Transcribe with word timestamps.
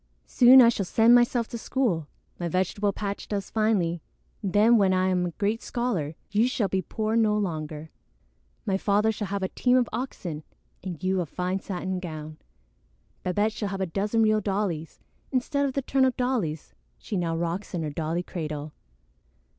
"Soon 0.25 0.63
I 0.63 0.69
shall 0.69 0.83
send 0.87 1.13
myself 1.13 1.47
to 1.49 1.59
school. 1.59 2.07
My 2.39 2.47
vegetable 2.47 2.91
patch 2.91 3.27
does 3.27 3.51
finely. 3.51 4.01
Then, 4.41 4.77
when 4.79 4.93
I 4.95 5.09
am 5.09 5.27
a 5.27 5.31
great 5.33 5.61
scholar, 5.61 6.15
you 6.31 6.47
shall 6.47 6.67
be 6.67 6.81
poor 6.81 7.15
no 7.15 7.37
longer. 7.37 7.91
My 8.65 8.77
father 8.79 9.11
shall 9.11 9.27
have 9.27 9.43
a 9.43 9.49
team 9.49 9.77
of 9.77 9.87
oxen 9.93 10.41
and 10.83 11.03
you 11.03 11.21
a 11.21 11.27
fine 11.27 11.59
satin 11.59 11.99
gown; 11.99 12.37
Babette 13.21 13.51
shall 13.53 13.69
have 13.69 13.79
a 13.79 13.85
dozen 13.85 14.23
real 14.23 14.41
dollies 14.41 14.99
instead 15.31 15.67
of 15.67 15.73
the 15.73 15.83
turnip 15.83 16.17
dollies 16.17 16.73
she 16.97 17.15
now 17.15 17.37
rocks 17.37 17.75
in 17.75 17.83
her 17.83 17.91
dolly 17.91 18.23
cradle." 18.23 18.73